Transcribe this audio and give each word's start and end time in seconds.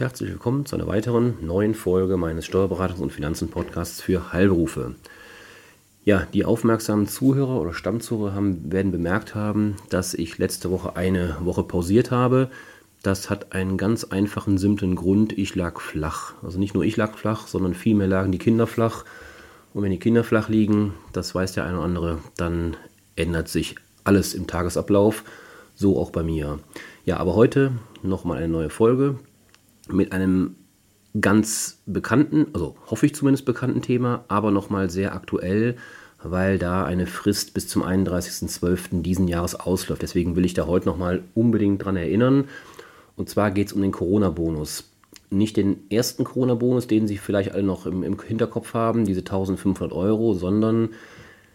Herzlich 0.00 0.30
willkommen 0.30 0.64
zu 0.64 0.76
einer 0.76 0.86
weiteren 0.86 1.34
neuen 1.42 1.74
Folge 1.74 2.16
meines 2.16 2.46
Steuerberatungs- 2.46 3.02
und 3.02 3.12
Finanzen-Podcasts 3.12 4.00
für 4.00 4.32
Heilberufe. 4.32 4.94
Ja, 6.06 6.26
die 6.32 6.46
aufmerksamen 6.46 7.06
Zuhörer 7.06 7.60
oder 7.60 7.74
Stammzuhörer 7.74 8.32
haben, 8.32 8.72
werden 8.72 8.92
bemerkt 8.92 9.34
haben, 9.34 9.76
dass 9.90 10.14
ich 10.14 10.38
letzte 10.38 10.70
Woche 10.70 10.96
eine 10.96 11.36
Woche 11.40 11.64
pausiert 11.64 12.10
habe. 12.10 12.48
Das 13.02 13.28
hat 13.28 13.52
einen 13.52 13.76
ganz 13.76 14.04
einfachen, 14.04 14.56
simplen 14.56 14.96
Grund. 14.96 15.36
Ich 15.36 15.54
lag 15.54 15.80
flach. 15.80 16.32
Also 16.42 16.58
nicht 16.58 16.72
nur 16.72 16.82
ich 16.82 16.96
lag 16.96 17.18
flach, 17.18 17.46
sondern 17.46 17.74
vielmehr 17.74 18.08
lagen 18.08 18.32
die 18.32 18.38
Kinder 18.38 18.66
flach. 18.66 19.04
Und 19.74 19.82
wenn 19.82 19.90
die 19.90 19.98
Kinder 19.98 20.24
flach 20.24 20.48
liegen, 20.48 20.94
das 21.12 21.34
weiß 21.34 21.52
der 21.52 21.66
eine 21.66 21.76
oder 21.76 21.84
andere, 21.84 22.18
dann 22.38 22.74
ändert 23.16 23.48
sich 23.48 23.74
alles 24.04 24.32
im 24.32 24.46
Tagesablauf. 24.46 25.24
So 25.74 25.98
auch 25.98 26.08
bei 26.08 26.22
mir. 26.22 26.58
Ja, 27.04 27.18
aber 27.18 27.34
heute 27.34 27.72
nochmal 28.02 28.38
eine 28.38 28.48
neue 28.48 28.70
Folge 28.70 29.18
mit 29.88 30.12
einem 30.12 30.56
ganz 31.20 31.78
bekannten, 31.86 32.46
also 32.52 32.76
hoffe 32.86 33.06
ich 33.06 33.14
zumindest 33.14 33.44
bekannten 33.44 33.82
Thema, 33.82 34.24
aber 34.28 34.50
nochmal 34.50 34.90
sehr 34.90 35.14
aktuell, 35.14 35.76
weil 36.22 36.58
da 36.58 36.84
eine 36.84 37.06
Frist 37.06 37.54
bis 37.54 37.66
zum 37.66 37.82
31.12. 37.82 39.02
diesen 39.02 39.26
Jahres 39.26 39.54
ausläuft. 39.54 40.02
Deswegen 40.02 40.36
will 40.36 40.44
ich 40.44 40.54
da 40.54 40.66
heute 40.66 40.86
nochmal 40.86 41.22
unbedingt 41.34 41.84
dran 41.84 41.96
erinnern. 41.96 42.44
Und 43.16 43.28
zwar 43.28 43.50
geht 43.50 43.68
es 43.68 43.72
um 43.72 43.82
den 43.82 43.92
Corona-Bonus. 43.92 44.90
Nicht 45.30 45.56
den 45.56 45.90
ersten 45.90 46.24
Corona-Bonus, 46.24 46.86
den 46.86 47.08
Sie 47.08 47.16
vielleicht 47.16 47.52
alle 47.52 47.62
noch 47.62 47.86
im, 47.86 48.02
im 48.02 48.20
Hinterkopf 48.20 48.74
haben, 48.74 49.04
diese 49.04 49.20
1500 49.20 49.92
Euro, 49.92 50.34
sondern 50.34 50.90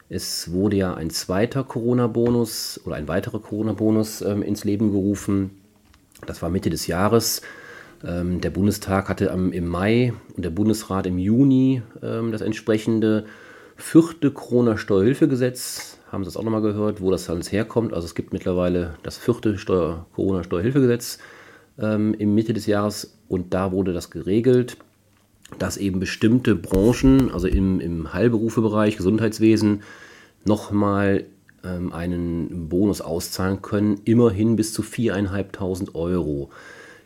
es 0.09 0.51
wurde 0.51 0.77
ja 0.77 0.93
ein 0.93 1.09
zweiter 1.09 1.63
Corona-Bonus 1.63 2.81
oder 2.85 2.95
ein 2.95 3.07
weiterer 3.07 3.39
Corona-Bonus 3.39 4.21
ähm, 4.21 4.43
ins 4.43 4.63
Leben 4.63 4.91
gerufen. 4.91 5.51
Das 6.25 6.41
war 6.41 6.49
Mitte 6.49 6.69
des 6.69 6.87
Jahres. 6.87 7.41
Ähm, 8.03 8.41
der 8.41 8.49
Bundestag 8.49 9.09
hatte 9.09 9.25
im 9.25 9.67
Mai 9.67 10.13
und 10.35 10.43
der 10.43 10.49
Bundesrat 10.49 11.07
im 11.07 11.17
Juni 11.17 11.81
ähm, 12.01 12.31
das 12.31 12.41
entsprechende 12.41 13.25
vierte 13.77 14.31
Corona-Steuerhilfegesetz, 14.31 15.97
haben 16.11 16.23
Sie 16.23 16.27
das 16.27 16.37
auch 16.37 16.43
nochmal 16.43 16.61
gehört, 16.61 17.01
wo 17.01 17.11
das 17.11 17.29
alles 17.29 17.51
herkommt. 17.51 17.93
Also 17.93 18.05
es 18.05 18.15
gibt 18.15 18.33
mittlerweile 18.33 18.95
das 19.03 19.17
vierte 19.17 19.55
Corona-Steuerhilfegesetz 20.15 21.19
ähm, 21.79 22.13
im 22.13 22.33
Mitte 22.35 22.53
des 22.53 22.65
Jahres 22.65 23.17
und 23.27 23.53
da 23.53 23.71
wurde 23.71 23.93
das 23.93 24.11
geregelt, 24.11 24.77
dass 25.59 25.77
eben 25.77 25.99
bestimmte 25.99 26.55
Branchen, 26.55 27.31
also 27.31 27.47
im, 27.47 27.79
im 27.79 28.13
Heilberufebereich, 28.13 28.97
Gesundheitswesen, 28.97 29.83
nochmal 30.43 31.25
ähm, 31.63 31.91
einen 31.91 32.69
Bonus 32.69 33.01
auszahlen 33.01 33.61
können, 33.61 33.99
immerhin 34.05 34.55
bis 34.55 34.73
zu 34.73 34.81
4.500 34.81 35.93
Euro. 35.95 36.49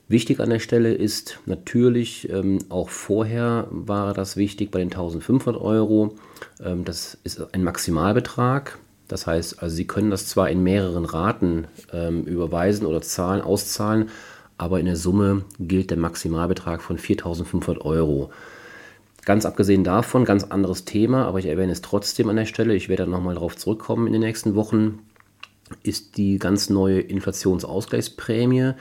Wichtig 0.10 0.40
an 0.40 0.50
der 0.50 0.58
Stelle 0.58 0.92
ist 0.92 1.40
natürlich, 1.46 2.30
ähm, 2.32 2.58
auch 2.70 2.90
vorher 2.90 3.68
war 3.70 4.16
das 4.16 4.38
wichtig 4.38 4.72
bei 4.72 4.80
den 4.80 4.90
1500 4.90 5.56
Euro. 5.62 6.16
Ähm, 6.60 6.84
das 6.84 7.20
ist 7.24 7.54
ein 7.54 7.64
Maximalbetrag. 7.64 8.80
Das 9.08 9.28
heißt, 9.28 9.62
also 9.62 9.76
Sie 9.76 9.86
können 9.86 10.10
das 10.10 10.26
zwar 10.26 10.50
in 10.50 10.64
mehreren 10.64 11.06
Raten 11.06 11.68
ähm, 11.94 12.24
überweisen 12.24 12.88
oder 12.88 13.02
zahlen, 13.02 13.42
auszahlen, 13.42 14.10
aber 14.58 14.80
in 14.80 14.88
der 14.88 14.96
Summe 14.96 15.44
gilt 15.60 15.92
der 15.92 15.98
Maximalbetrag 15.98 16.82
von 16.82 16.98
4500 16.98 17.86
Euro. 17.86 18.32
Ganz 19.26 19.46
abgesehen 19.46 19.84
davon, 19.84 20.26
ganz 20.26 20.44
anderes 20.44 20.86
Thema, 20.86 21.26
aber 21.26 21.38
ich 21.38 21.46
erwähne 21.46 21.72
es 21.72 21.82
trotzdem 21.82 22.30
an 22.30 22.36
der 22.36 22.46
Stelle, 22.46 22.74
ich 22.74 22.90
werde 22.90 23.06
nochmal 23.06 23.36
darauf 23.36 23.56
zurückkommen 23.56 24.08
in 24.08 24.14
den 24.14 24.24
nächsten 24.24 24.56
Wochen, 24.56 25.00
ist 25.84 26.18
die 26.18 26.40
ganz 26.40 26.72
neue 26.72 27.00
Inflationsausgleichsprämie. 27.00 28.74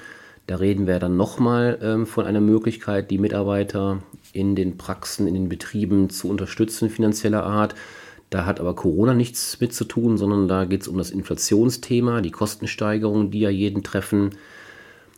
Da 0.48 0.56
reden 0.56 0.86
wir 0.86 0.98
dann 0.98 1.19
nochmal 1.19 1.78
ähm, 1.82 2.06
von 2.06 2.25
einer 2.25 2.41
Möglichkeit, 2.41 3.10
die 3.10 3.19
Mitarbeiter 3.19 4.03
in 4.32 4.56
den 4.56 4.78
Praxen, 4.78 5.28
in 5.28 5.34
den 5.34 5.50
Betrieben 5.50 6.09
zu 6.09 6.26
unterstützen, 6.26 6.88
finanzieller 6.88 7.44
Art. 7.44 7.75
Da 8.31 8.47
hat 8.47 8.59
aber 8.59 8.75
Corona 8.75 9.12
nichts 9.12 9.60
mit 9.60 9.75
zu 9.75 9.84
tun, 9.84 10.16
sondern 10.16 10.48
da 10.48 10.64
geht 10.64 10.81
es 10.81 10.88
um 10.88 10.97
das 10.97 11.10
Inflationsthema, 11.10 12.22
die 12.22 12.31
Kostensteigerungen, 12.31 13.31
die 13.31 13.41
ja 13.41 13.50
jeden 13.50 13.82
treffen, 13.82 14.31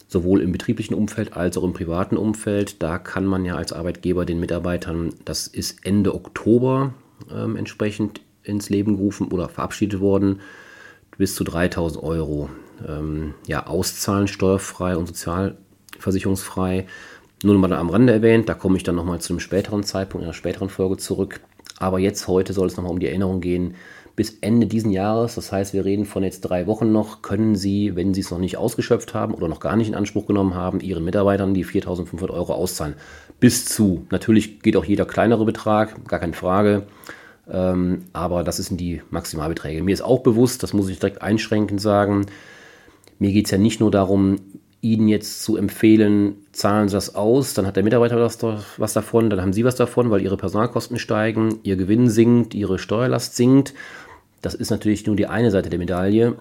sowohl 0.09 0.41
im 0.41 0.51
betrieblichen 0.51 0.95
Umfeld 0.95 1.37
als 1.37 1.57
auch 1.57 1.63
im 1.63 1.75
privaten 1.75 2.17
Umfeld. 2.17 2.83
Da 2.83 2.99
kann 2.99 3.25
man 3.25 3.45
ja 3.45 3.55
als 3.55 3.73
Arbeitgeber 3.73 4.25
den 4.25 4.41
Mitarbeitern, 4.41 5.15
das 5.25 5.47
ist 5.47 5.87
Ende 5.87 6.13
Oktober 6.13 6.93
ähm, 7.33 7.55
entsprechend 7.55 8.21
ins 8.43 8.69
Leben 8.69 8.97
gerufen 8.97 9.29
oder 9.29 9.49
verabschiedet 9.49 10.01
worden, 10.01 10.41
bis 11.19 11.37
zu 11.37 11.45
3000 11.45 12.03
Euro 12.03 12.51
ähm, 12.87 13.35
ja, 13.47 13.67
auszahlen, 13.67 14.29
steuerfrei 14.29 14.97
und 14.97 15.07
sozialversicherungsfrei. 15.07 16.87
Nur 17.43 17.59
mal 17.59 17.73
am 17.73 17.91
Rande 17.91 18.13
erwähnt, 18.13 18.49
da 18.49 18.55
komme 18.55 18.77
ich 18.77 18.83
dann 18.83 18.97
nochmal 18.97 19.21
zu 19.21 19.33
einem 19.33 19.41
späteren 19.41 19.83
Zeitpunkt, 19.83 20.23
in 20.23 20.29
einer 20.29 20.35
späteren 20.35 20.69
Folge 20.69 20.99
zurück. 20.99 21.41
Aber 21.79 21.99
jetzt, 21.99 22.29
heute 22.29 22.53
soll 22.53 22.67
es 22.67 22.77
nochmal 22.77 22.93
um 22.93 23.01
die 23.01 23.09
Erinnerung 23.09 23.41
gehen. 23.41 23.75
Bis 24.15 24.37
Ende 24.43 24.67
diesen 24.67 24.91
Jahres, 24.91 25.37
das 25.37 25.51
heißt, 25.51 25.73
wir 25.73 25.87
reden 25.87 26.05
von 26.05 26.23
jetzt 26.23 26.43
drei 26.43 26.67
Wochen 26.67 26.93
noch, 26.93 27.23
können 27.23 27.55
Sie, 27.55 27.97
wenn 27.97 28.13
Sie 28.13 28.21
es 28.21 28.31
noch 28.31 28.39
nicht 28.39 28.59
ausgeschöpft 28.59 29.15
haben 29.15 29.33
oder 29.33 29.49
noch 29.49 29.61
gar 29.61 29.77
nicht 29.77 29.89
in 29.89 29.95
Anspruch 29.95 30.27
genommen 30.27 30.55
haben, 30.55 30.81
Ihren 30.81 31.05
Mitarbeitern 31.05 31.55
die 31.55 31.65
4.500 31.65 32.29
Euro 32.29 32.53
auszahlen. 32.53 32.95
Bis 33.39 33.65
zu, 33.65 34.07
natürlich 34.11 34.61
geht 34.61 34.77
auch 34.77 34.85
jeder 34.85 35.07
kleinere 35.07 35.47
Betrag, 35.47 36.07
gar 36.07 36.21
keine 36.21 36.35
Frage. 36.35 36.83
Ähm, 37.51 38.05
aber 38.13 38.45
das 38.45 38.59
sind 38.59 38.79
die 38.79 39.01
Maximalbeträge. 39.11 39.83
Mir 39.83 39.93
ist 39.95 40.03
auch 40.03 40.21
bewusst, 40.21 40.63
das 40.63 40.75
muss 40.75 40.91
ich 40.91 40.99
direkt 40.99 41.23
einschränkend 41.23 41.81
sagen, 41.81 42.27
mir 43.21 43.33
geht 43.33 43.45
es 43.45 43.53
ja 43.53 43.59
nicht 43.59 43.79
nur 43.79 43.93
darum, 43.93 44.39
Ihnen 44.83 45.09
jetzt 45.09 45.43
zu 45.43 45.59
empfehlen, 45.59 46.37
zahlen 46.53 46.89
Sie 46.89 46.95
das 46.95 47.15
aus, 47.15 47.53
dann 47.53 47.67
hat 47.67 47.77
der 47.77 47.85
Mitarbeiter 47.85 48.19
was, 48.19 48.39
was 48.79 48.93
davon, 48.95 49.29
dann 49.29 49.43
haben 49.43 49.53
Sie 49.53 49.65
was 49.65 49.77
davon, 49.77 50.11
weil 50.11 50.23
Ihre 50.23 50.39
Personalkosten 50.39 50.99
steigen, 50.99 51.59
Ihr 51.63 51.77
Gewinn 51.77 52.09
sinkt, 52.09 52.55
Ihre 52.55 52.79
Steuerlast 52.79 53.37
sinkt. 53.37 53.75
Das 54.41 54.55
ist 54.55 54.71
natürlich 54.71 55.07
nur 55.07 55.17
die 55.17 55.27
eine 55.27 55.51
Seite 55.51 55.69
der 55.69 55.79
Medaille. 55.79 56.37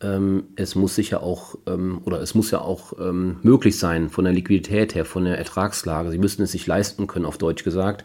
Ähm, 0.00 0.44
es 0.56 0.74
muss 0.74 0.94
sicher 0.94 1.22
auch, 1.22 1.56
ähm, 1.66 2.00
oder 2.06 2.22
es 2.22 2.34
muss 2.34 2.50
ja 2.50 2.62
auch 2.62 2.94
ähm, 2.98 3.36
möglich 3.42 3.78
sein 3.78 4.08
von 4.08 4.24
der 4.24 4.32
Liquidität 4.32 4.94
her, 4.94 5.04
von 5.04 5.26
der 5.26 5.36
Ertragslage. 5.36 6.10
Sie 6.10 6.18
müssen 6.18 6.42
es 6.42 6.52
sich 6.52 6.66
leisten 6.66 7.06
können, 7.06 7.26
auf 7.26 7.36
Deutsch 7.36 7.64
gesagt. 7.64 8.02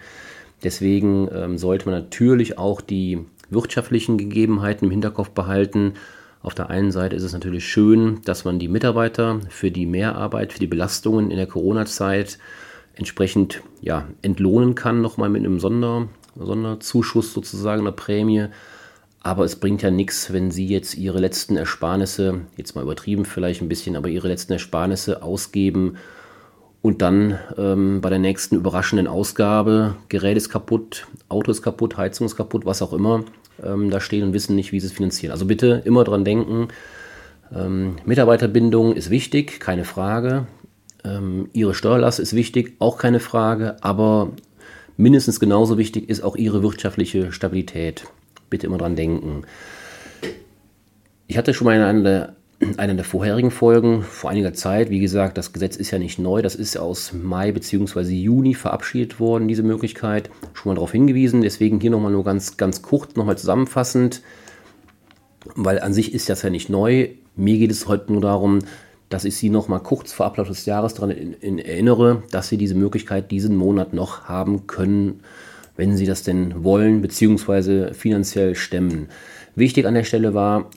Deswegen 0.62 1.58
sollte 1.58 1.90
man 1.90 2.02
natürlich 2.02 2.58
auch 2.58 2.82
die 2.82 3.26
wirtschaftlichen 3.50 4.18
Gegebenheiten 4.18 4.84
im 4.84 4.92
Hinterkopf 4.92 5.30
behalten 5.30 5.94
auf 6.42 6.56
der 6.56 6.70
einen 6.70 6.92
Seite 6.92 7.16
ist 7.16 7.24
es 7.24 7.34
natürlich 7.34 7.68
schön, 7.68 8.22
dass 8.24 8.46
man 8.46 8.60
die 8.60 8.70
Mitarbeiter 8.70 9.42
für 9.50 9.72
die 9.72 9.86
Mehrarbeit, 9.86 10.54
für 10.54 10.60
die 10.60 10.68
Belastungen 10.68 11.32
in 11.32 11.38
der 11.38 11.48
Corona-Zeit 11.48 12.38
entsprechend 12.96 13.62
ja, 13.82 14.08
entlohnen 14.22 14.76
kann, 14.76 15.02
nochmal 15.02 15.30
mit 15.30 15.44
einem 15.44 15.60
Sonder, 15.60 16.08
Sonderzuschuss 16.38 17.34
sozusagen, 17.34 17.82
einer 17.82 17.92
Prämie. 17.92 18.48
Aber 19.22 19.44
es 19.44 19.58
bringt 19.58 19.82
ja 19.82 19.92
nichts, 19.92 20.32
wenn 20.32 20.50
Sie 20.50 20.68
jetzt 20.68 20.96
Ihre 20.96 21.20
letzten 21.20 21.58
Ersparnisse, 21.58 22.42
jetzt 22.56 22.74
mal 22.76 22.84
übertrieben 22.84 23.26
vielleicht 23.26 23.62
ein 23.62 23.68
bisschen, 23.68 23.98
aber 23.98 24.08
Ihre 24.08 24.30
letzten 24.30 24.54
Ersparnisse 24.54 25.22
ausgeben 25.22 25.98
und 26.82 27.02
dann 27.02 27.38
ähm, 27.58 28.00
bei 28.00 28.10
der 28.10 28.20
nächsten 28.20 28.56
überraschenden 28.56 29.08
Ausgabe, 29.08 29.96
Gerät 30.08 30.38
ist 30.38 30.50
kaputt, 30.50 31.08
Auto 31.28 31.52
ist 31.52 31.62
kaputt, 31.62 31.98
Heizung 31.98 32.26
ist 32.26 32.38
kaputt, 32.38 32.66
was 32.66 32.82
auch 32.82 32.94
immer, 32.94 33.26
ähm, 33.64 33.90
da 33.90 34.00
stehen 34.00 34.24
und 34.24 34.34
wissen 34.34 34.56
nicht, 34.56 34.72
wie 34.72 34.80
sie 34.80 34.88
es 34.88 34.94
finanzieren. 34.94 35.32
Also 35.32 35.46
bitte 35.46 35.82
immer 35.86 36.04
dran 36.04 36.26
denken, 36.26 36.70
ähm, 37.54 37.98
Mitarbeiterbindung 38.06 38.96
ist 38.96 39.10
wichtig, 39.10 39.60
keine 39.60 39.86
Frage. 39.86 40.48
Ähm, 41.04 41.50
ihre 41.54 41.74
Steuerlast 41.74 42.20
ist 42.20 42.36
wichtig, 42.36 42.76
auch 42.80 42.98
keine 42.98 43.20
Frage. 43.20 43.78
Aber 43.82 44.32
mindestens 44.98 45.40
genauso 45.40 45.78
wichtig 45.78 46.10
ist 46.10 46.24
auch 46.24 46.36
ihre 46.36 46.62
wirtschaftliche 46.64 47.32
Stabilität. 47.32 48.06
Bitte 48.50 48.68
immer 48.68 48.78
dran 48.78 48.96
denken. 48.96 49.44
Ich 51.28 51.38
hatte 51.38 51.54
schon 51.54 51.66
mal 51.66 51.76
in 51.76 51.82
einer 51.82 52.36
einer 52.78 52.94
der 52.94 53.06
vorherigen 53.06 53.52
Folgen 53.52 54.04
vor 54.04 54.30
einiger 54.30 54.54
Zeit. 54.54 54.90
Wie 54.90 55.00
gesagt, 55.00 55.38
das 55.38 55.54
Gesetz 55.54 55.78
ist 55.78 55.92
ja 55.92 56.00
nicht 56.00 56.20
neu, 56.20 56.42
das 56.42 56.56
ist 56.56 56.78
aus 56.78 57.14
Mai 57.14 57.52
bzw. 57.52 58.02
Juni 58.14 58.54
verabschiedet 58.54 59.20
worden, 59.20 59.48
diese 59.48 59.64
Möglichkeit. 59.64 60.30
Schon 60.54 60.72
mal 60.72 60.76
darauf 60.76 60.92
hingewiesen, 60.92 61.42
deswegen 61.42 61.80
hier 61.80 61.92
nochmal 61.92 62.12
nur 62.12 62.26
ganz, 62.26 62.58
ganz 62.58 62.82
kurz, 62.82 63.16
nochmal 63.16 63.38
zusammenfassend, 63.38 64.22
weil 65.56 65.80
an 65.80 65.94
sich 65.94 66.14
ist 66.14 66.30
das 66.30 66.42
ja 66.42 66.50
nicht 66.50 66.70
neu. 66.70 67.10
Mir 67.36 67.58
geht 67.58 67.72
es 67.72 67.88
heute 67.88 68.12
nur 68.12 68.22
darum, 68.22 68.60
dass 69.08 69.26
ich 69.26 69.38
Sie 69.38 69.50
nochmal 69.50 69.82
kurz 69.82 70.12
vor 70.12 70.26
Ablauf 70.26 70.50
des 70.50 70.66
Jahres 70.66 70.94
daran 70.94 71.12
in, 71.12 71.34
in 71.34 71.60
erinnere, 71.60 72.24
dass 72.32 72.50
Sie 72.50 72.58
diese 72.58 72.76
Möglichkeit 72.76 73.32
diesen 73.32 73.56
Monat 73.56 73.94
noch 73.94 74.26
haben 74.26 74.68
können, 74.68 75.22
wenn 75.78 75.96
Sie 75.96 76.06
das 76.06 76.24
denn 76.24 76.64
wollen, 76.64 77.02
bzw. 77.02 77.94
finanziell 77.94 78.54
stemmen. 78.56 79.08
Wichtig 79.56 79.88
an 79.88 79.94
der 79.94 80.04
Stelle 80.04 80.34
war 80.34 80.70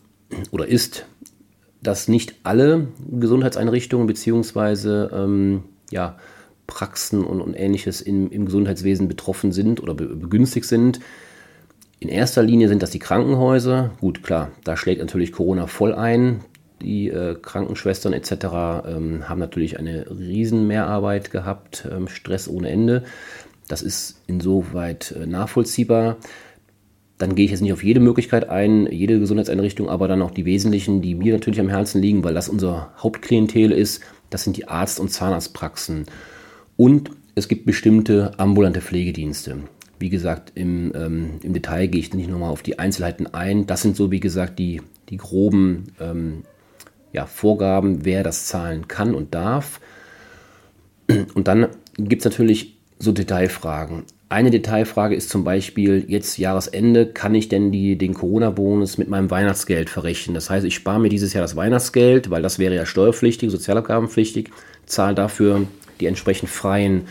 oder 0.53 0.67
ist, 0.67 1.07
dass 1.83 2.09
nicht 2.09 2.35
alle 2.45 2.89
Gesundheitseinrichtungen 3.11 4.07
bzw. 4.07 5.09
Ähm, 5.13 5.65
ja, 5.91 6.17
Praxen 6.67 7.25
und, 7.25 7.41
und 7.41 7.55
ähnliches 7.55 8.01
im, 8.01 8.31
im 8.31 8.47
Gesundheitswesen 8.47 9.09
betroffen 9.09 9.53
sind 9.53 9.83
oder 9.83 9.95
be 9.95 10.07
begünstigt 10.07 10.67
sind. 10.67 11.01
In 11.99 12.09
erster 12.09 12.43
Linie 12.43 12.69
sind 12.69 12.83
das 12.83 12.91
die 12.91 12.99
Krankenhäuser. 12.99 13.93
Gut, 14.01 14.23
klar, 14.23 14.51
da 14.65 14.77
schlägt 14.77 15.01
natürlich 15.01 15.33
Corona 15.33 15.67
voll 15.67 15.95
ein. 15.95 16.41
Die 16.81 17.09
äh, 17.09 17.37
Krankenschwestern 17.41 18.13
etc. 18.13 18.33
Ähm, 18.87 19.29
haben 19.29 19.39
natürlich 19.39 19.79
eine 19.79 20.07
riesen 20.11 20.67
Mehrarbeit 20.67 21.31
gehabt, 21.31 21.87
ähm, 21.91 22.09
Stress 22.09 22.49
ohne 22.49 22.71
Ende. 22.71 23.05
Das 23.69 23.83
ist 23.83 24.21
insoweit 24.27 25.13
äh, 25.13 25.27
nachvollziehbar. 25.27 26.17
Dann 27.23 27.37
gehe 27.37 27.45
ich 27.45 27.53
jetzt 27.53 27.61
nicht 27.61 27.73
auf 27.73 27.85
jede 27.85 28.01
Möglichkeit 28.01 28.51
ein, 28.51 28.91
jede 28.91 29.21
Gesundheitseinrichtung, 29.21 29.89
aber 29.89 30.09
dann 30.09 30.23
auch 30.23 30.33
die 30.33 30.45
wesentlichen, 30.45 31.03
die 31.03 31.15
mir 31.15 31.35
natürlich 31.35 31.61
am 31.61 31.69
Herzen 31.69 32.03
liegen, 32.03 32.25
weil 32.25 32.35
das 32.35 32.49
unser 32.49 32.93
Hauptklientel 32.99 33.71
ist. 33.71 34.03
Das 34.29 34.43
sind 34.43 34.57
die 34.57 34.67
Arzt- 34.67 34.99
und 34.99 35.09
Zahnarztpraxen. 35.09 36.07
Und 36.77 37.13
es 37.37 37.47
gibt 37.47 37.65
bestimmte 37.65 38.33
ambulante 38.41 38.81
Pflegedienste. 38.81 39.59
Wie 40.01 40.09
gesagt, 40.09 40.51
im, 40.57 40.91
ähm, 40.97 41.31
im 41.45 41.53
Detail 41.53 41.87
gehe 41.87 42.01
ich 42.01 42.13
nicht 42.13 42.29
nochmal 42.29 42.51
auf 42.51 42.63
die 42.65 42.81
Einzelheiten 42.81 43.33
ein. 43.33 43.69
Das 43.69 43.83
sind 43.83 43.95
so, 43.95 44.11
wie 44.11 44.19
gesagt, 44.19 44.59
die, 44.59 44.83
die 45.09 45.19
groben 45.19 45.93
ähm, 46.01 46.43
ja, 47.13 47.27
Vorgaben, 47.27 48.05
wer 48.05 48.25
das 48.25 48.47
zahlen 48.47 48.89
kann 48.89 49.15
und 49.15 49.33
darf. 49.33 49.81
Und 51.35 51.47
dann 51.47 51.69
gibt 51.97 52.23
es 52.23 52.25
natürlich 52.25 52.79
so 52.99 53.13
Detailfragen. 53.13 54.03
Eine 54.33 54.51
Detailfrage 54.51 55.15
ist 55.15 55.29
zum 55.29 55.45
Beispiel, 55.45 56.07
jetzt 56.09 56.39
Jahresende, 56.39 57.05
kann 57.05 57.35
ich 57.35 57.51
denn 57.51 57.71
die, 57.71 57.99
den 57.99 58.15
Corona-Bonus 58.15 58.97
mit 58.97 59.09
meinem 59.09 59.31
Weihnachtsgeld 59.31 59.91
verrechnen? 59.91 60.33
Das 60.33 60.49
heißt, 60.49 60.65
ich 60.65 60.75
spare 60.75 60.99
mir 60.99 61.11
dieses 61.11 61.35
Jahr 61.35 61.43
das 61.43 61.55
Weihnachtsgeld, 61.55 62.31
weil 62.31 62.41
das 62.41 62.59
wäre 62.59 62.75
ja 62.75 62.87
steuerpflichtig, 62.87 63.51
sozialabgabenpflichtig, 63.51 64.49
zahle 64.87 65.15
dafür 65.15 65.67
die 66.01 66.07
entsprechend 66.07 66.49
freien 66.49 67.03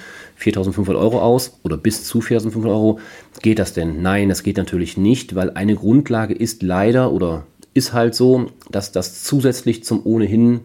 4.500 0.42 0.98
Euro 0.98 1.22
aus 1.22 1.60
oder 1.62 1.78
bis 1.78 2.06
zu 2.06 2.22
4.500 2.22 2.66
Euro. 2.66 3.00
Geht 3.44 3.60
das 3.60 3.74
denn? 3.74 4.02
Nein, 4.02 4.28
das 4.28 4.42
geht 4.42 4.58
natürlich 4.58 4.98
nicht, 4.98 5.36
weil 5.36 5.52
eine 5.52 5.76
Grundlage 5.76 6.34
ist 6.34 6.64
leider 6.64 7.12
oder 7.12 7.46
ist 7.76 7.94
halt 7.94 8.16
so, 8.16 8.48
dass 8.72 8.92
das 8.92 9.24
zusätzlich 9.24 9.84
zum 9.84 10.04
ohnehin 10.08 10.62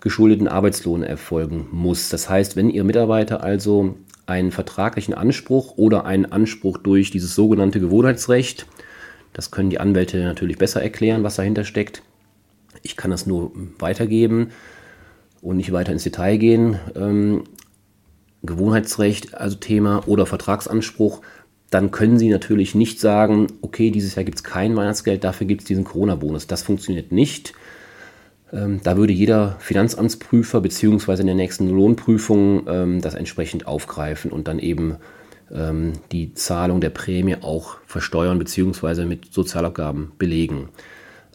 geschuldeten 0.00 0.46
Arbeitslohn 0.46 1.02
erfolgen 1.02 1.66
muss. 1.72 2.10
Das 2.10 2.30
heißt, 2.30 2.54
wenn 2.54 2.70
Ihr 2.70 2.84
Mitarbeiter 2.84 3.42
also 3.42 3.96
einen 4.30 4.52
vertraglichen 4.52 5.12
Anspruch 5.12 5.76
oder 5.76 6.04
einen 6.04 6.26
Anspruch 6.26 6.78
durch 6.78 7.10
dieses 7.10 7.34
sogenannte 7.34 7.80
Gewohnheitsrecht. 7.80 8.66
Das 9.32 9.50
können 9.50 9.70
die 9.70 9.80
Anwälte 9.80 10.22
natürlich 10.22 10.56
besser 10.56 10.82
erklären, 10.82 11.24
was 11.24 11.36
dahinter 11.36 11.64
steckt. 11.64 12.02
Ich 12.82 12.96
kann 12.96 13.10
das 13.10 13.26
nur 13.26 13.50
weitergeben 13.78 14.50
und 15.42 15.56
nicht 15.56 15.72
weiter 15.72 15.92
ins 15.92 16.04
Detail 16.04 16.36
gehen. 16.36 16.78
Ähm, 16.94 17.44
Gewohnheitsrecht, 18.42 19.34
also 19.34 19.56
Thema 19.56 20.06
oder 20.06 20.26
Vertragsanspruch, 20.26 21.20
dann 21.70 21.90
können 21.90 22.18
Sie 22.18 22.30
natürlich 22.30 22.74
nicht 22.74 23.00
sagen, 23.00 23.48
okay, 23.62 23.90
dieses 23.90 24.14
Jahr 24.14 24.24
gibt 24.24 24.38
es 24.38 24.44
kein 24.44 24.76
Weihnachtsgeld, 24.76 25.24
dafür 25.24 25.46
gibt 25.46 25.62
es 25.62 25.66
diesen 25.66 25.84
Corona-Bonus. 25.84 26.46
Das 26.46 26.62
funktioniert 26.62 27.12
nicht. 27.12 27.52
Ähm, 28.52 28.80
da 28.82 28.96
würde 28.96 29.12
jeder 29.12 29.56
Finanzamtsprüfer 29.60 30.60
beziehungsweise 30.60 31.22
in 31.22 31.26
der 31.26 31.36
nächsten 31.36 31.68
Lohnprüfung 31.68 32.66
ähm, 32.68 33.00
das 33.00 33.14
entsprechend 33.14 33.66
aufgreifen 33.66 34.32
und 34.32 34.48
dann 34.48 34.58
eben 34.58 34.96
ähm, 35.52 35.94
die 36.12 36.34
Zahlung 36.34 36.80
der 36.80 36.90
Prämie 36.90 37.36
auch 37.40 37.78
versteuern 37.86 38.38
beziehungsweise 38.38 39.06
mit 39.06 39.32
Sozialabgaben 39.32 40.12
belegen. 40.18 40.68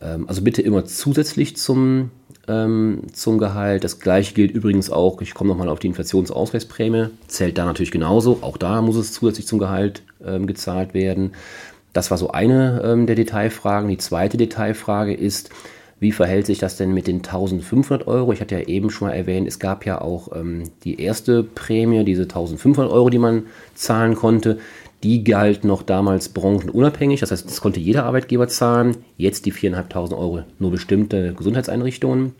Ähm, 0.02 0.28
also 0.28 0.42
bitte 0.42 0.62
immer 0.62 0.86
zusätzlich 0.86 1.56
zum, 1.58 2.12
ähm, 2.48 3.04
zum 3.14 3.38
Gehalt. 3.38 3.84
Das 3.84 4.00
gleiche 4.00 4.34
gilt 4.34 4.52
übrigens 4.52 4.90
auch, 4.90 5.22
ich 5.22 5.34
komme 5.34 5.50
nochmal 5.50 5.70
auf 5.70 5.80
die 5.80 5.88
Inflationsausgleichsprämie, 5.88 7.08
zählt 7.28 7.58
da 7.58 7.66
natürlich 7.66 7.92
genauso. 7.92 8.40
Auch 8.42 8.58
da 8.58 8.82
muss 8.82 8.98
es 8.98 9.14
zusätzlich 9.14 9.48
zum 9.48 9.60
Gehalt 9.60 10.04
ähm, 10.26 10.48
gezahlt 10.48 10.94
werden. 10.94 11.32
Das 11.94 12.12
war 12.12 12.18
so 12.18 12.32
eine 12.32 13.06
der 13.08 13.16
Detailfragen. 13.16 13.90
Die 13.90 13.98
zweite 13.98 14.36
Detailfrage 14.36 15.14
ist, 15.14 15.50
wie 16.00 16.12
verhält 16.12 16.46
sich 16.46 16.60
das 16.60 16.76
denn 16.76 16.94
mit 16.94 17.08
den 17.08 17.18
1500 17.18 18.06
Euro? 18.08 18.34
Ich 18.34 18.42
hatte 18.42 18.56
ja 18.56 18.68
eben 18.68 18.90
schon 18.90 19.08
mal 19.08 19.14
erwähnt, 19.14 19.48
es 19.48 19.60
gab 19.60 19.86
ja 19.86 20.02
auch 20.02 20.36
ähm, 20.36 20.64
die 20.84 21.00
erste 21.00 21.44
Prämie, 21.44 22.04
diese 22.04 22.24
1500 22.24 22.92
Euro, 22.92 23.10
die 23.10 23.18
man 23.18 23.44
zahlen 23.76 24.16
konnte. 24.16 24.60
Die 25.04 25.24
galt 25.24 25.64
noch 25.64 25.84
damals 25.84 26.30
branchenunabhängig, 26.30 27.20
das 27.20 27.32
heißt, 27.32 27.46
das 27.46 27.62
konnte 27.62 27.80
jeder 27.80 28.06
Arbeitgeber 28.06 28.48
zahlen. 28.48 28.98
Jetzt 29.18 29.46
die 29.46 29.54
4.500 29.54 30.18
Euro 30.18 30.44
nur 30.60 30.72
bestimmte 30.72 31.34
Gesundheitseinrichtungen. 31.34 32.34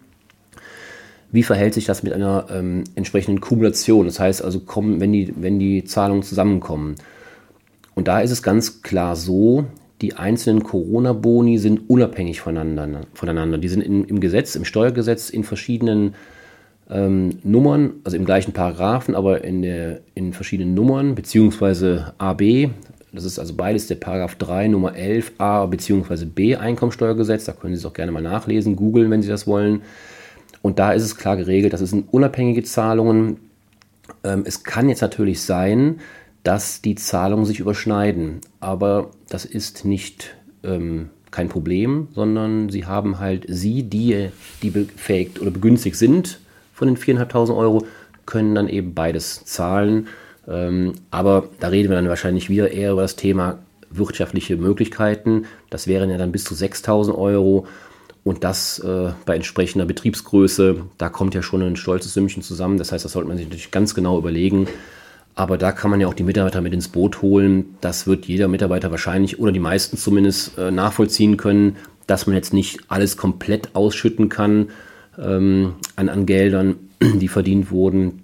Wie 1.32 1.44
verhält 1.44 1.74
sich 1.74 1.86
das 1.86 2.04
mit 2.04 2.14
einer 2.14 2.48
ähm, 2.50 2.84
entsprechenden 2.96 3.42
Kumulation? 3.42 4.06
Das 4.06 4.20
heißt 4.20 4.44
also, 4.44 4.62
kommen, 4.62 5.00
wenn, 5.00 5.14
die, 5.14 5.34
wenn 5.38 5.60
die 5.60 5.84
Zahlungen 5.86 6.24
zusammenkommen. 6.24 6.96
Und 7.94 8.08
da 8.08 8.20
ist 8.20 8.32
es 8.32 8.44
ganz 8.44 8.82
klar 8.82 9.16
so, 9.16 9.66
die 10.02 10.16
einzelnen 10.16 10.64
Corona-Boni 10.64 11.58
sind 11.58 11.90
unabhängig 11.90 12.42
voneinander. 12.42 13.02
voneinander. 13.14 13.58
Die 13.58 13.70
sind 13.70 13.82
in, 13.82 14.04
im 14.06 14.20
Gesetz, 14.20 14.56
im 14.56 14.66
Steuergesetz 14.66 15.30
in 15.30 15.44
verschiedenen 15.44 16.16
ähm, 16.90 17.40
Nummern, 17.44 17.94
also 18.04 18.18
im 18.18 18.26
gleichen 18.26 18.52
Paragraphen, 18.52 19.16
aber 19.16 19.44
in, 19.44 19.62
der, 19.62 20.02
in 20.14 20.34
verschiedenen 20.34 20.74
Nummern, 20.74 21.16
beziehungsweise 21.16 22.14
AB, 22.18 22.70
das 23.16 23.24
ist 23.24 23.40
also 23.40 23.54
beides 23.56 23.88
der 23.88 23.96
Paragraph 23.96 24.36
3, 24.36 24.68
Nummer 24.68 24.96
11, 24.96 25.34
A 25.38 25.66
bzw. 25.66 26.26
B 26.26 26.56
Einkommensteuergesetz. 26.56 27.46
Da 27.46 27.54
können 27.54 27.74
Sie 27.74 27.80
es 27.80 27.86
auch 27.86 27.94
gerne 27.94 28.12
mal 28.12 28.22
nachlesen, 28.22 28.76
googeln, 28.76 29.10
wenn 29.10 29.22
Sie 29.22 29.30
das 29.30 29.48
wollen. 29.48 29.82
Und 30.62 30.80
da 30.80 30.92
ist 30.92 31.04
es 31.04 31.16
klar 31.16 31.38
geregelt, 31.38 31.74
das 31.74 31.80
sind 31.80 32.12
unabhängige 32.12 32.64
Zahlungen. 32.64 33.38
Ähm, 34.24 34.44
es 34.46 34.64
kann 34.64 34.90
jetzt 34.90 35.02
natürlich 35.02 35.42
sein, 35.42 36.00
dass 36.46 36.82
die 36.82 36.96
Zahlungen 36.96 37.46
sich 37.46 37.60
überschneiden. 37.60 38.40
Aber 38.60 39.10
das 39.30 39.46
ist 39.46 39.84
nicht 39.84 40.36
ähm, 40.64 41.10
kein 41.32 41.50
Problem, 41.50 42.08
sondern 42.14 42.70
sie 42.70 42.86
haben 42.86 43.20
halt 43.20 43.46
sie, 43.50 43.84
die, 43.84 44.30
die 44.62 44.70
befähigt 44.70 45.42
oder 45.42 45.50
begünstigt 45.50 45.98
sind 45.98 46.40
von 46.72 46.88
den 46.88 46.98
4.500 46.98 47.56
Euro, 47.58 47.86
können 48.28 48.54
dann 48.54 48.70
eben 48.70 48.94
beides 48.94 49.44
zahlen. 49.46 50.08
Ähm, 50.48 50.94
aber 51.10 51.50
da 51.60 51.70
reden 51.70 51.90
wir 51.90 51.96
dann 51.96 52.10
wahrscheinlich 52.10 52.48
wieder 52.48 52.72
eher 52.72 52.92
über 52.92 53.02
das 53.02 53.16
Thema 53.16 53.58
wirtschaftliche 53.90 54.56
Möglichkeiten. 54.56 55.46
Das 55.72 55.88
wären 55.88 56.12
ja 56.12 56.18
dann 56.18 56.32
bis 56.32 56.44
zu 56.44 56.54
6.000 56.54 57.18
Euro. 57.18 57.66
Und 58.24 58.44
das 58.44 58.78
äh, 58.80 59.14
bei 59.26 59.36
entsprechender 59.36 59.86
Betriebsgröße, 59.86 60.84
da 61.00 61.10
kommt 61.10 61.34
ja 61.34 61.42
schon 61.42 61.64
ein 61.64 61.76
stolzes 61.76 62.14
Sümmchen 62.14 62.44
zusammen. 62.44 62.78
Das 62.78 62.92
heißt, 62.92 63.04
das 63.04 63.14
sollte 63.14 63.28
man 63.28 63.38
sich 63.38 63.48
natürlich 63.48 63.72
ganz 63.72 63.96
genau 63.96 64.20
überlegen, 64.20 64.68
aber 65.36 65.58
da 65.58 65.74
kann 65.74 65.92
man 65.92 66.00
ja 66.00 66.08
auch 66.08 66.14
die 66.14 66.24
Mitarbeiter 66.24 66.62
mit 66.62 66.74
ins 66.74 66.88
Boot 66.88 67.22
holen. 67.22 67.76
Das 67.82 68.08
wird 68.08 68.26
jeder 68.26 68.48
Mitarbeiter 68.48 68.90
wahrscheinlich 68.90 69.38
oder 69.38 69.52
die 69.52 69.60
meisten 69.60 69.98
zumindest 69.98 70.58
äh, 70.58 70.72
nachvollziehen 70.72 71.36
können, 71.36 71.76
dass 72.08 72.26
man 72.26 72.36
jetzt 72.36 72.54
nicht 72.54 72.80
alles 72.88 73.18
komplett 73.18 73.76
ausschütten 73.76 74.30
kann 74.30 74.70
ähm, 75.20 75.74
an, 75.98 76.08
an 76.08 76.26
Geldern, 76.26 76.76
die 77.02 77.28
verdient 77.28 77.70
wurden, 77.70 78.24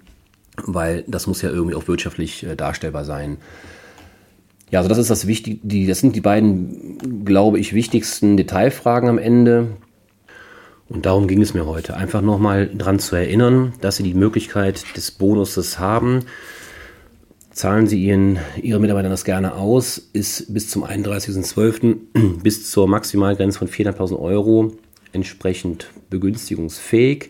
weil 0.64 1.04
das 1.06 1.26
muss 1.26 1.42
ja 1.42 1.50
irgendwie 1.50 1.74
auch 1.74 1.86
wirtschaftlich 1.86 2.44
äh, 2.44 2.56
darstellbar 2.56 3.04
sein. 3.04 3.36
Ja, 4.70 4.78
also 4.78 4.88
das 4.88 4.96
ist 4.96 5.10
das 5.10 5.26
Wichtige, 5.26 5.58
die, 5.62 5.86
das 5.86 6.00
sind 6.00 6.16
die 6.16 6.22
beiden, 6.22 7.24
glaube 7.26 7.58
ich, 7.58 7.74
wichtigsten 7.74 8.38
Detailfragen 8.38 9.10
am 9.10 9.18
Ende. 9.18 9.76
Und 10.88 11.04
darum 11.04 11.28
ging 11.28 11.42
es 11.42 11.52
mir 11.52 11.66
heute. 11.66 11.94
Einfach 11.94 12.22
nochmal 12.22 12.70
dran 12.74 12.98
zu 12.98 13.16
erinnern, 13.16 13.74
dass 13.82 13.96
Sie 13.96 14.02
die 14.02 14.14
Möglichkeit 14.14 14.96
des 14.96 15.10
Bonuses 15.10 15.78
haben 15.78 16.24
Zahlen 17.52 17.86
Sie 17.86 18.02
Ihren, 18.02 18.38
Ihre 18.62 18.80
Mitarbeiter 18.80 19.10
das 19.10 19.24
gerne 19.24 19.54
aus, 19.54 19.98
ist 20.14 20.54
bis 20.54 20.70
zum 20.70 20.84
31.12. 20.84 21.96
bis 22.42 22.70
zur 22.70 22.88
Maximalgrenze 22.88 23.58
von 23.58 23.68
400.000 23.68 24.18
Euro 24.18 24.72
entsprechend 25.12 25.90
begünstigungsfähig. 26.08 27.28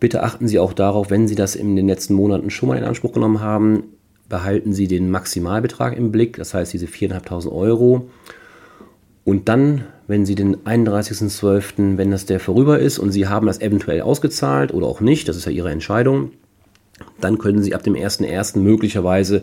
Bitte 0.00 0.24
achten 0.24 0.48
Sie 0.48 0.58
auch 0.58 0.72
darauf, 0.72 1.10
wenn 1.10 1.28
Sie 1.28 1.36
das 1.36 1.54
in 1.54 1.76
den 1.76 1.86
letzten 1.86 2.14
Monaten 2.14 2.50
schon 2.50 2.68
mal 2.68 2.78
in 2.78 2.84
Anspruch 2.84 3.12
genommen 3.12 3.40
haben, 3.40 3.84
behalten 4.28 4.72
Sie 4.72 4.88
den 4.88 5.08
Maximalbetrag 5.08 5.96
im 5.96 6.10
Blick, 6.10 6.36
das 6.36 6.52
heißt 6.52 6.72
diese 6.72 6.86
4.500 6.86 7.50
Euro. 7.52 8.10
Und 9.24 9.48
dann, 9.48 9.84
wenn 10.08 10.26
Sie 10.26 10.34
den 10.34 10.56
31.12., 10.56 11.96
wenn 11.96 12.10
das 12.10 12.26
der 12.26 12.40
vorüber 12.40 12.80
ist 12.80 12.98
und 12.98 13.12
Sie 13.12 13.28
haben 13.28 13.46
das 13.46 13.60
eventuell 13.60 14.00
ausgezahlt 14.00 14.74
oder 14.74 14.88
auch 14.88 15.00
nicht, 15.00 15.28
das 15.28 15.36
ist 15.36 15.44
ja 15.44 15.52
Ihre 15.52 15.70
Entscheidung, 15.70 16.32
dann 17.20 17.38
können 17.38 17.62
Sie 17.62 17.74
ab 17.74 17.82
dem 17.82 17.94
01.01. 17.94 18.58
möglicherweise 18.58 19.42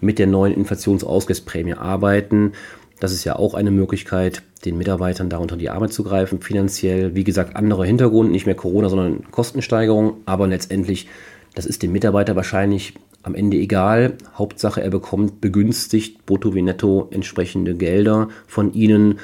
mit 0.00 0.18
der 0.18 0.26
neuen 0.26 0.54
Inflationsausgleichsprämie 0.54 1.74
arbeiten. 1.74 2.52
Das 3.00 3.12
ist 3.12 3.24
ja 3.24 3.36
auch 3.36 3.54
eine 3.54 3.70
Möglichkeit, 3.70 4.42
den 4.64 4.78
Mitarbeitern 4.78 5.28
darunter 5.28 5.56
die 5.56 5.70
Arbeit 5.70 5.92
zu 5.92 6.02
greifen. 6.02 6.40
Finanziell, 6.40 7.14
wie 7.14 7.24
gesagt, 7.24 7.56
anderer 7.56 7.84
Hintergrund, 7.84 8.30
nicht 8.30 8.46
mehr 8.46 8.54
Corona, 8.54 8.88
sondern 8.88 9.30
Kostensteigerung. 9.30 10.18
Aber 10.24 10.46
letztendlich, 10.46 11.08
das 11.54 11.66
ist 11.66 11.82
dem 11.82 11.92
Mitarbeiter 11.92 12.36
wahrscheinlich 12.36 12.94
am 13.22 13.34
Ende 13.34 13.56
egal. 13.56 14.14
Hauptsache, 14.34 14.82
er 14.82 14.90
bekommt 14.90 15.40
begünstigt 15.40 16.24
brutto 16.26 16.54
wie 16.54 16.62
netto 16.62 17.08
entsprechende 17.10 17.74
Gelder 17.74 18.28
von 18.46 18.72
Ihnen 18.72 19.18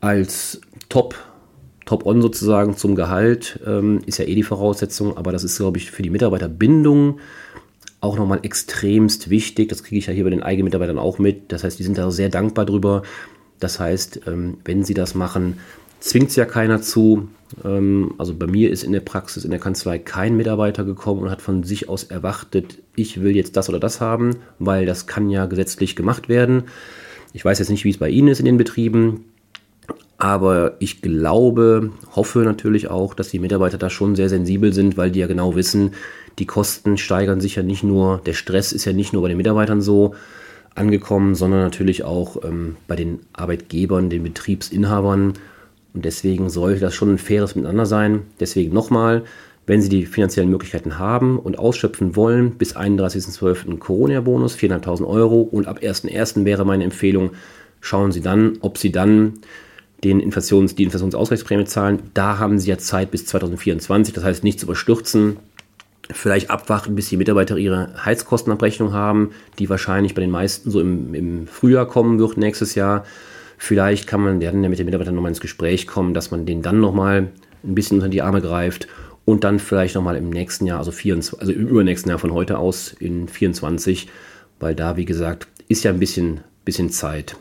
als 0.00 0.60
Top 0.88 1.14
Top-on 1.84 2.22
sozusagen 2.22 2.76
zum 2.76 2.94
Gehalt 2.94 3.60
ähm, 3.66 4.00
ist 4.06 4.18
ja 4.18 4.24
eh 4.24 4.34
die 4.34 4.42
Voraussetzung, 4.42 5.16
aber 5.16 5.32
das 5.32 5.44
ist, 5.44 5.58
glaube 5.58 5.78
ich, 5.78 5.90
für 5.90 6.02
die 6.02 6.10
Mitarbeiterbindung 6.10 7.18
auch 8.00 8.18
nochmal 8.18 8.40
extremst 8.42 9.30
wichtig. 9.30 9.68
Das 9.68 9.82
kriege 9.82 9.98
ich 9.98 10.06
ja 10.06 10.12
hier 10.12 10.24
bei 10.24 10.30
den 10.30 10.42
eigenen 10.42 10.64
Mitarbeitern 10.64 10.98
auch 10.98 11.18
mit. 11.18 11.52
Das 11.52 11.64
heißt, 11.64 11.78
die 11.78 11.82
sind 11.82 11.98
da 11.98 12.10
sehr 12.10 12.28
dankbar 12.28 12.66
drüber. 12.66 13.02
Das 13.60 13.80
heißt, 13.80 14.22
ähm, 14.26 14.58
wenn 14.64 14.84
sie 14.84 14.94
das 14.94 15.14
machen, 15.14 15.58
zwingt 16.00 16.28
es 16.28 16.36
ja 16.36 16.44
keiner 16.44 16.82
zu. 16.82 17.28
Ähm, 17.64 18.14
also 18.18 18.34
bei 18.34 18.46
mir 18.46 18.70
ist 18.70 18.84
in 18.84 18.92
der 18.92 19.00
Praxis, 19.00 19.44
in 19.44 19.50
der 19.50 19.60
Kanzlei 19.60 19.98
kein 19.98 20.36
Mitarbeiter 20.36 20.84
gekommen 20.84 21.22
und 21.22 21.30
hat 21.30 21.40
von 21.40 21.62
sich 21.64 21.88
aus 21.88 22.04
erwartet, 22.04 22.78
ich 22.94 23.22
will 23.22 23.34
jetzt 23.34 23.56
das 23.56 23.68
oder 23.68 23.80
das 23.80 24.00
haben, 24.00 24.36
weil 24.58 24.84
das 24.84 25.06
kann 25.06 25.30
ja 25.30 25.46
gesetzlich 25.46 25.96
gemacht 25.96 26.28
werden. 26.28 26.64
Ich 27.32 27.44
weiß 27.44 27.58
jetzt 27.58 27.70
nicht, 27.70 27.84
wie 27.84 27.90
es 27.90 27.98
bei 27.98 28.10
Ihnen 28.10 28.28
ist 28.28 28.38
in 28.38 28.44
den 28.44 28.58
Betrieben, 28.58 29.24
aber 30.18 30.76
ich 30.78 31.02
glaube, 31.02 31.90
hoffe 32.14 32.40
natürlich 32.40 32.88
auch, 32.88 33.14
dass 33.14 33.30
die 33.30 33.38
Mitarbeiter 33.38 33.78
da 33.78 33.90
schon 33.90 34.16
sehr 34.16 34.28
sensibel 34.28 34.72
sind, 34.72 34.96
weil 34.96 35.10
die 35.10 35.20
ja 35.20 35.26
genau 35.26 35.56
wissen, 35.56 35.92
die 36.38 36.46
Kosten 36.46 36.96
steigern 36.98 37.40
sich 37.40 37.56
ja 37.56 37.62
nicht 37.62 37.84
nur, 37.84 38.20
der 38.24 38.32
Stress 38.32 38.72
ist 38.72 38.84
ja 38.84 38.92
nicht 38.92 39.12
nur 39.12 39.22
bei 39.22 39.28
den 39.28 39.36
Mitarbeitern 39.36 39.80
so 39.80 40.14
angekommen, 40.74 41.34
sondern 41.34 41.60
natürlich 41.60 42.04
auch 42.04 42.42
ähm, 42.44 42.76
bei 42.88 42.96
den 42.96 43.20
Arbeitgebern, 43.32 44.10
den 44.10 44.24
Betriebsinhabern. 44.24 45.34
Und 45.94 46.04
deswegen 46.04 46.50
sollte 46.50 46.80
das 46.80 46.94
schon 46.94 47.10
ein 47.10 47.18
faires 47.18 47.54
Miteinander 47.54 47.86
sein. 47.86 48.22
Deswegen 48.40 48.74
nochmal, 48.74 49.22
wenn 49.66 49.80
Sie 49.80 49.88
die 49.88 50.06
finanziellen 50.06 50.50
Möglichkeiten 50.50 50.98
haben 50.98 51.38
und 51.38 51.58
ausschöpfen 51.58 52.16
wollen, 52.16 52.52
bis 52.52 52.76
31.12. 52.76 53.70
ein 53.70 53.78
Corona-Bonus, 53.78 54.56
4.500 54.56 55.06
Euro. 55.06 55.42
Und 55.42 55.68
ab 55.68 55.78
1.1. 55.80 56.44
wäre 56.44 56.64
meine 56.64 56.84
Empfehlung, 56.84 57.30
schauen 57.80 58.10
Sie 58.10 58.20
dann, 58.20 58.58
ob 58.60 58.78
Sie 58.78 58.90
dann 58.90 59.34
den 60.04 60.20
Inflations, 60.20 60.74
die 60.74 60.84
Inflationsausgleichsprämie 60.84 61.64
zahlen. 61.64 62.10
Da 62.14 62.38
haben 62.38 62.58
Sie 62.58 62.70
ja 62.70 62.78
Zeit 62.78 63.10
bis 63.10 63.26
2024, 63.26 64.14
das 64.14 64.24
heißt 64.24 64.44
nicht 64.44 64.60
zu 64.60 64.66
überstürzen. 64.66 65.38
Vielleicht 66.10 66.50
abwarten, 66.50 66.94
bis 66.94 67.08
die 67.08 67.16
Mitarbeiter 67.16 67.56
ihre 67.56 68.04
Heizkostenabrechnung 68.04 68.92
haben, 68.92 69.30
die 69.58 69.70
wahrscheinlich 69.70 70.14
bei 70.14 70.20
den 70.20 70.30
meisten 70.30 70.70
so 70.70 70.80
im, 70.80 71.14
im 71.14 71.46
Frühjahr 71.46 71.86
kommen 71.86 72.18
wird 72.18 72.36
nächstes 72.36 72.74
Jahr. 72.74 73.04
Vielleicht 73.56 74.06
kann 74.06 74.20
man 74.20 74.40
dann 74.40 74.62
ja 74.62 74.68
mit 74.68 74.78
den 74.78 74.84
Mitarbeitern 74.84 75.14
nochmal 75.14 75.30
ins 75.30 75.40
Gespräch 75.40 75.86
kommen, 75.86 76.12
dass 76.12 76.30
man 76.30 76.44
den 76.44 76.60
dann 76.60 76.80
nochmal 76.80 77.30
ein 77.62 77.74
bisschen 77.74 77.96
unter 77.96 78.10
die 78.10 78.20
Arme 78.20 78.42
greift 78.42 78.86
und 79.24 79.44
dann 79.44 79.58
vielleicht 79.58 79.94
nochmal 79.94 80.16
im 80.16 80.28
nächsten 80.28 80.66
Jahr, 80.66 80.78
also, 80.78 80.92
24, 80.92 81.40
also 81.40 81.52
im 81.52 81.68
übernächsten 81.68 82.10
Jahr 82.10 82.18
von 82.18 82.32
heute 82.32 82.58
aus 82.58 82.94
in 82.98 83.28
24, 83.28 84.08
weil 84.60 84.74
da, 84.74 84.98
wie 84.98 85.06
gesagt, 85.06 85.48
ist 85.68 85.84
ja 85.84 85.92
ein 85.92 85.98
bisschen, 85.98 86.40
bisschen 86.64 86.90
Zeit. 86.90 87.36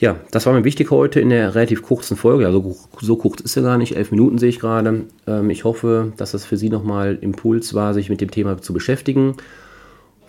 Ja, 0.00 0.16
das 0.30 0.46
war 0.46 0.52
mir 0.52 0.64
wichtig 0.64 0.90
heute 0.90 1.20
in 1.20 1.30
der 1.30 1.54
relativ 1.54 1.82
kurzen 1.82 2.16
Folge. 2.16 2.46
Also 2.46 2.76
so 3.00 3.16
kurz 3.16 3.40
ist 3.40 3.54
sie 3.54 3.62
gar 3.62 3.78
nicht, 3.78 3.96
elf 3.96 4.10
Minuten 4.10 4.38
sehe 4.38 4.48
ich 4.48 4.60
gerade. 4.60 5.04
Ähm, 5.26 5.50
ich 5.50 5.64
hoffe, 5.64 6.12
dass 6.16 6.32
das 6.32 6.44
für 6.44 6.56
Sie 6.56 6.68
nochmal 6.68 7.18
Impuls 7.20 7.74
war, 7.74 7.94
sich 7.94 8.10
mit 8.10 8.20
dem 8.20 8.30
Thema 8.30 8.60
zu 8.60 8.72
beschäftigen. 8.72 9.36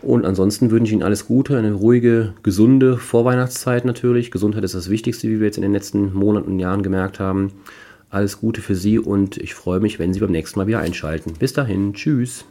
Und 0.01 0.25
ansonsten 0.25 0.69
wünsche 0.69 0.89
ich 0.89 0.93
Ihnen 0.93 1.03
alles 1.03 1.25
Gute, 1.25 1.57
eine 1.57 1.73
ruhige, 1.73 2.33
gesunde 2.43 2.97
Vorweihnachtszeit 2.97 3.85
natürlich. 3.85 4.29
Gesundheit 4.29 4.63
ist 4.63 4.75
das 4.75 4.89
Wichtigste, 4.89 5.27
wie 5.29 5.39
wir 5.39 5.47
jetzt 5.47 5.57
in 5.57 5.63
den 5.63 5.73
letzten 5.73 6.13
Monaten 6.13 6.51
und 6.51 6.59
Jahren 6.59 6.83
gemerkt 6.83 7.19
haben. 7.19 7.51
Alles 8.11 8.39
Gute 8.39 8.61
für 8.61 8.75
Sie 8.75 8.99
und 8.99 9.37
ich 9.37 9.55
freue 9.55 9.79
mich, 9.79 9.97
wenn 9.97 10.13
Sie 10.13 10.19
beim 10.19 10.31
nächsten 10.31 10.59
Mal 10.59 10.67
wieder 10.67 10.79
einschalten. 10.79 11.33
Bis 11.39 11.53
dahin, 11.53 11.93
tschüss. 11.93 12.45